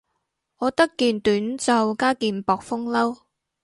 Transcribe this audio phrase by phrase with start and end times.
[0.57, 3.19] 我得件短袖加件薄風褸